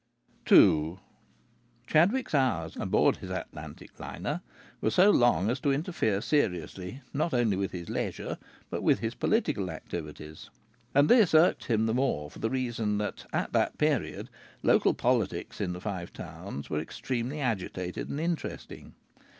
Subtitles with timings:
[0.51, 0.97] II
[1.85, 4.41] Chadwick's hours aboard his Atlantic liner
[4.81, 8.39] were so long as to interfere seriously, not only with his leisure,
[8.71, 10.49] but with his political activities.
[10.95, 14.31] And this irked him the more for the reason that at that period
[14.63, 18.95] local politics in the Five Towns were extremely agitated and interesting.